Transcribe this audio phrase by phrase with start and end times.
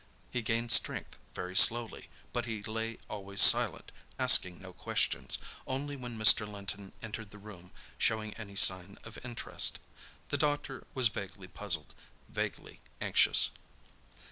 [0.31, 6.17] He gained strength very slowly, but he lay always silent, asking no questions, only when
[6.17, 6.51] Mr.
[6.51, 9.77] Linton entered the room showing any sign of interest.
[10.29, 11.93] The doctor was vaguely puzzled,
[12.29, 13.51] vaguely anxious.